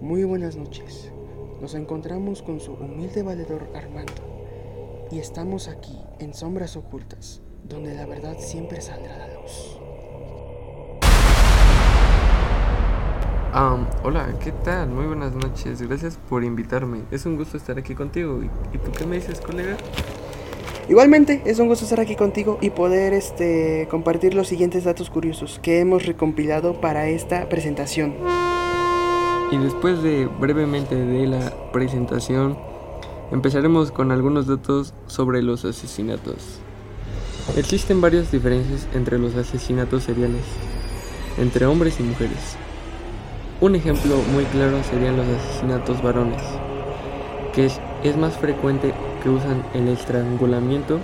Muy 0.00 0.24
buenas 0.24 0.56
noches. 0.56 1.10
Nos 1.60 1.74
encontramos 1.74 2.40
con 2.40 2.58
su 2.58 2.72
humilde 2.72 3.22
valedor 3.22 3.68
Armando 3.74 5.08
y 5.10 5.18
estamos 5.18 5.68
aquí 5.68 5.98
en 6.18 6.32
Sombras 6.32 6.74
Ocultas, 6.76 7.42
donde 7.68 7.94
la 7.94 8.06
verdad 8.06 8.36
siempre 8.38 8.80
saldrá 8.80 9.16
a 9.16 9.18
la 9.18 9.34
luz. 9.34 9.78
Um, 13.52 13.86
hola, 14.02 14.34
¿qué 14.42 14.52
tal? 14.52 14.88
Muy 14.88 15.04
buenas 15.04 15.34
noches. 15.34 15.82
Gracias 15.82 16.18
por 16.30 16.44
invitarme. 16.44 17.02
Es 17.10 17.26
un 17.26 17.36
gusto 17.36 17.58
estar 17.58 17.78
aquí 17.78 17.94
contigo. 17.94 18.42
¿Y, 18.42 18.46
y 18.74 18.78
tú 18.78 18.90
qué 18.96 19.04
me 19.04 19.16
dices, 19.16 19.38
colega? 19.42 19.76
Igualmente, 20.88 21.42
es 21.44 21.58
un 21.58 21.68
gusto 21.68 21.84
estar 21.84 22.00
aquí 22.00 22.16
contigo 22.16 22.56
y 22.62 22.70
poder 22.70 23.12
este, 23.12 23.86
compartir 23.90 24.32
los 24.32 24.48
siguientes 24.48 24.84
datos 24.84 25.10
curiosos 25.10 25.60
que 25.62 25.80
hemos 25.80 26.06
recompilado 26.06 26.80
para 26.80 27.08
esta 27.08 27.50
presentación. 27.50 28.14
Y 29.50 29.58
después 29.58 30.00
de 30.00 30.26
brevemente 30.26 30.94
de 30.94 31.26
la 31.26 31.52
presentación, 31.72 32.56
empezaremos 33.32 33.90
con 33.90 34.12
algunos 34.12 34.46
datos 34.46 34.94
sobre 35.08 35.42
los 35.42 35.64
asesinatos. 35.64 36.60
Existen 37.56 38.00
varias 38.00 38.30
diferencias 38.30 38.86
entre 38.94 39.18
los 39.18 39.34
asesinatos 39.34 40.04
seriales, 40.04 40.44
entre 41.36 41.66
hombres 41.66 41.98
y 41.98 42.04
mujeres. 42.04 42.56
Un 43.60 43.74
ejemplo 43.74 44.16
muy 44.32 44.44
claro 44.44 44.84
serían 44.84 45.16
los 45.16 45.26
asesinatos 45.26 46.00
varones, 46.00 46.42
que 47.52 47.66
es, 47.66 47.80
es 48.04 48.16
más 48.16 48.38
frecuente 48.38 48.94
que 49.20 49.30
usan 49.30 49.64
el 49.74 49.88
estrangulamiento 49.88 51.00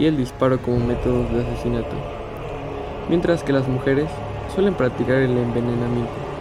y 0.00 0.06
el 0.06 0.16
disparo 0.16 0.60
como 0.60 0.84
métodos 0.84 1.32
de 1.32 1.46
asesinato, 1.46 1.94
mientras 3.08 3.44
que 3.44 3.52
las 3.52 3.68
mujeres 3.68 4.08
suelen 4.52 4.74
practicar 4.74 5.18
el 5.18 5.38
envenenamiento. 5.38 6.33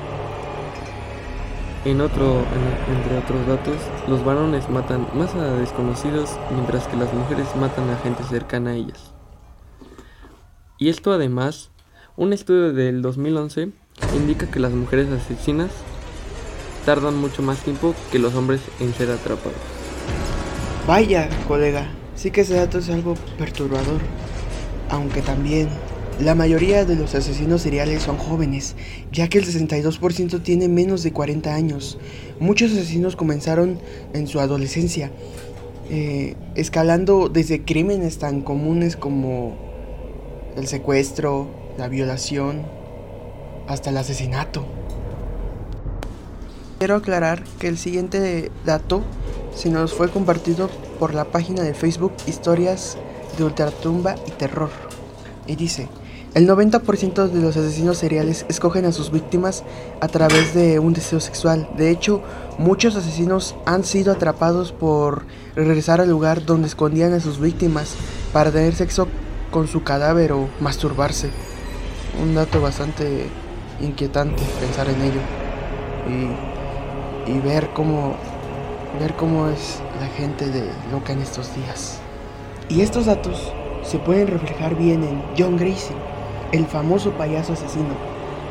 En 1.85 1.99
otro, 1.99 2.39
en- 2.39 2.95
entre 2.95 3.17
otros 3.17 3.45
datos, 3.45 3.75
los 4.07 4.23
varones 4.23 4.69
matan 4.69 5.07
más 5.15 5.35
a 5.35 5.43
desconocidos, 5.55 6.29
mientras 6.51 6.87
que 6.87 6.95
las 6.95 7.13
mujeres 7.13 7.47
matan 7.57 7.89
a 7.89 7.97
gente 7.97 8.23
cercana 8.23 8.71
a 8.71 8.75
ellas. 8.75 9.11
Y 10.77 10.89
esto 10.89 11.11
además, 11.11 11.71
un 12.15 12.31
estudio 12.31 12.71
del 12.73 13.01
2011 13.01 13.69
indica 14.15 14.47
que 14.49 14.59
las 14.59 14.71
mujeres 14.71 15.09
asesinas 15.09 15.71
tardan 16.85 17.17
mucho 17.17 17.41
más 17.41 17.59
tiempo 17.59 17.93
que 18.11 18.19
los 18.19 18.33
hombres 18.35 18.61
en 18.79 18.93
ser 18.93 19.11
atrapados. 19.11 19.57
Vaya, 20.87 21.29
colega, 21.47 21.87
sí 22.15 22.31
que 22.31 22.41
ese 22.41 22.55
dato 22.55 22.77
es 22.79 22.89
algo 22.89 23.15
perturbador. 23.37 23.99
Aunque 24.89 25.21
también, 25.21 25.69
la 26.19 26.35
mayoría 26.35 26.85
de 26.85 26.95
los 26.95 27.15
asesinos 27.15 27.61
seriales 27.61 28.03
son 28.03 28.17
jóvenes, 28.17 28.75
ya 29.11 29.27
que 29.29 29.39
el 29.39 29.45
62% 29.45 30.43
tiene 30.43 30.67
menos 30.67 31.01
de 31.01 31.11
40 31.11 31.53
años. 31.53 31.97
Muchos 32.39 32.71
asesinos 32.71 33.15
comenzaron 33.15 33.79
en 34.13 34.27
su 34.27 34.39
adolescencia, 34.39 35.11
eh, 35.89 36.35
escalando 36.55 37.29
desde 37.29 37.63
crímenes 37.63 38.19
tan 38.19 38.41
comunes 38.41 38.95
como 38.95 39.57
el 40.55 40.67
secuestro, 40.67 41.47
la 41.77 41.87
violación, 41.87 42.61
hasta 43.67 43.89
el 43.89 43.97
asesinato. 43.97 44.65
Quiero 46.77 46.95
aclarar 46.95 47.43
que 47.59 47.69
el 47.69 47.77
siguiente 47.77 48.51
dato 48.65 49.01
se 49.55 49.69
nos 49.69 49.93
fue 49.93 50.09
compartido 50.09 50.69
por 50.99 51.13
la 51.15 51.25
página 51.25 51.63
de 51.63 51.73
Facebook 51.73 52.13
Historias 52.27 52.97
de 53.37 53.45
Ultratumba 53.45 54.15
y 54.27 54.31
Terror. 54.31 54.69
Y 55.47 55.55
dice, 55.55 55.87
el 56.33 56.47
90% 56.47 57.27
de 57.27 57.41
los 57.41 57.57
asesinos 57.57 57.97
seriales 57.97 58.45
escogen 58.49 58.85
a 58.85 58.91
sus 58.91 59.11
víctimas 59.11 59.63
a 60.01 60.07
través 60.07 60.53
de 60.53 60.79
un 60.79 60.93
deseo 60.93 61.19
sexual. 61.19 61.69
De 61.77 61.91
hecho, 61.91 62.21
muchos 62.57 62.95
asesinos 62.95 63.55
han 63.65 63.83
sido 63.83 64.11
atrapados 64.11 64.71
por 64.71 65.25
regresar 65.55 66.01
al 66.01 66.09
lugar 66.09 66.45
donde 66.45 66.67
escondían 66.67 67.13
a 67.13 67.19
sus 67.19 67.39
víctimas 67.39 67.95
para 68.31 68.51
tener 68.51 68.73
sexo 68.73 69.07
con 69.51 69.67
su 69.67 69.83
cadáver 69.83 70.31
o 70.31 70.49
masturbarse. 70.59 71.29
Un 72.21 72.33
dato 72.33 72.61
bastante 72.61 73.27
inquietante 73.79 74.41
pensar 74.59 74.89
en 74.89 75.01
ello. 75.01 75.21
Y, 76.07 77.31
y 77.31 77.39
ver 77.39 77.69
cómo 77.73 78.15
ver 78.99 79.15
cómo 79.15 79.49
es 79.49 79.79
la 79.99 80.07
gente 80.07 80.47
de 80.47 80.69
loca 80.91 81.13
en 81.13 81.21
estos 81.21 81.55
días. 81.55 81.99
Y 82.69 82.81
estos 82.81 83.05
datos 83.05 83.51
se 83.83 83.97
pueden 83.99 84.27
reflejar 84.27 84.75
bien 84.75 85.03
en 85.03 85.21
John 85.37 85.57
Gracie, 85.57 85.95
el 86.53 86.65
famoso 86.67 87.11
payaso 87.11 87.51
asesino, 87.53 87.93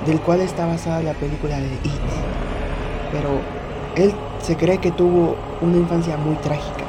del 0.07 0.21
cual 0.21 0.41
está 0.41 0.67
basada 0.67 1.03
la 1.03 1.15
película 1.15 1.59
de 1.59 1.67
It. 1.67 1.93
Pero 3.13 3.41
él 3.97 4.13
se 4.43 4.57
cree 4.57 4.79
que 4.79 4.91
tuvo 4.91 5.37
una 5.61 5.77
infancia 5.79 6.17
muy 6.19 6.35
trágica, 6.37 6.85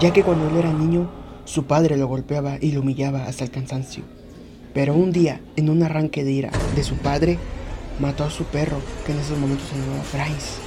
ya 0.00 0.12
que 0.12 0.22
cuando 0.24 0.48
él 0.48 0.56
era 0.56 0.72
niño, 0.72 1.08
su 1.44 1.64
padre 1.64 1.96
lo 1.96 2.06
golpeaba 2.08 2.56
y 2.60 2.72
lo 2.72 2.80
humillaba 2.80 3.24
hasta 3.26 3.44
el 3.44 3.50
cansancio. 3.50 4.02
Pero 4.72 4.94
un 4.94 5.12
día, 5.12 5.40
en 5.56 5.68
un 5.70 5.82
arranque 5.82 6.24
de 6.24 6.32
ira 6.32 6.50
de 6.74 6.82
su 6.82 6.96
padre, 6.96 7.38
mató 8.00 8.24
a 8.24 8.30
su 8.30 8.44
perro, 8.44 8.78
que 9.06 9.12
en 9.12 9.18
esos 9.20 9.38
momentos 9.38 9.68
se 9.68 9.76
llamaba 9.78 10.02
Bryce, 10.12 10.58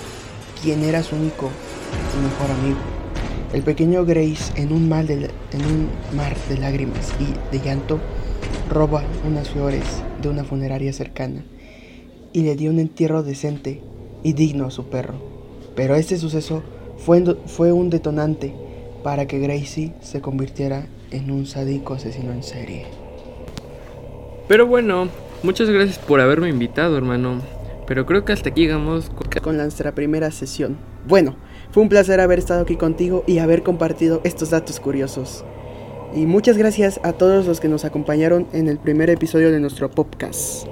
quien 0.61 0.83
era 0.83 1.03
su 1.03 1.15
único 1.15 1.49
y 2.15 2.23
mejor 2.23 2.51
amigo. 2.57 2.77
El 3.53 3.63
pequeño 3.63 4.05
Grace, 4.05 4.53
en 4.55 4.71
un, 4.71 4.87
mal 4.87 5.07
de- 5.07 5.31
en 5.51 5.65
un 5.65 5.89
mar 6.15 6.35
de 6.47 6.57
lágrimas 6.57 7.11
y 7.19 7.55
de 7.55 7.63
llanto, 7.63 7.99
roba 8.69 9.03
unas 9.25 9.49
flores 9.49 9.83
de 10.21 10.29
una 10.29 10.43
funeraria 10.43 10.93
cercana 10.93 11.43
y 12.33 12.41
le 12.41 12.55
dio 12.55 12.69
un 12.69 12.79
entierro 12.79 13.23
decente 13.23 13.81
y 14.23 14.33
digno 14.33 14.67
a 14.67 14.71
su 14.71 14.89
perro. 14.89 15.15
Pero 15.75 15.95
este 15.95 16.17
suceso 16.17 16.63
fue, 16.97 17.23
fue 17.45 17.71
un 17.71 17.89
detonante 17.89 18.53
para 19.03 19.27
que 19.27 19.39
Gracie 19.39 19.93
se 20.01 20.21
convirtiera 20.21 20.87
en 21.11 21.31
un 21.31 21.45
sádico 21.45 21.93
asesino 21.93 22.31
en 22.33 22.43
serie. 22.43 22.85
Pero 24.47 24.67
bueno, 24.67 25.07
muchas 25.43 25.69
gracias 25.69 25.99
por 25.99 26.19
haberme 26.19 26.49
invitado, 26.49 26.97
hermano. 26.97 27.41
Pero 27.85 28.05
creo 28.05 28.25
que 28.25 28.33
hasta 28.33 28.49
aquí 28.49 28.61
llegamos 28.61 29.09
con... 29.09 29.27
con 29.41 29.57
nuestra 29.57 29.93
primera 29.95 30.29
sesión. 30.31 30.77
Bueno, 31.07 31.35
fue 31.71 31.83
un 31.83 31.89
placer 31.89 32.19
haber 32.19 32.39
estado 32.39 32.61
aquí 32.61 32.75
contigo 32.75 33.23
y 33.27 33.39
haber 33.39 33.63
compartido 33.63 34.19
estos 34.25 34.49
datos 34.49 34.79
curiosos. 34.79 35.45
Y 36.15 36.25
muchas 36.25 36.57
gracias 36.57 36.99
a 37.03 37.13
todos 37.13 37.45
los 37.45 37.59
que 37.59 37.67
nos 37.67 37.85
acompañaron 37.85 38.47
en 38.53 38.67
el 38.67 38.77
primer 38.77 39.09
episodio 39.09 39.51
de 39.51 39.59
nuestro 39.59 39.91
podcast. 39.91 40.65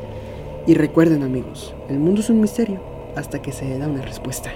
Y 0.66 0.74
recuerden 0.74 1.24
amigos, 1.24 1.76
el 1.90 2.00
mundo 2.00 2.22
es 2.22 2.30
un 2.30 2.42
misterio 2.42 2.82
hasta 3.16 3.42
que 3.42 3.52
se 3.52 3.78
da 3.78 3.88
una 3.88 4.02
respuesta. 4.02 4.52